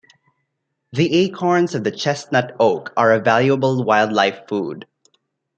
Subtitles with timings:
[0.93, 4.87] The acorns of the chestnut oak are a valuable wildlife food.